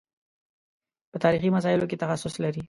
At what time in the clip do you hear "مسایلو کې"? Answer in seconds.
1.57-2.01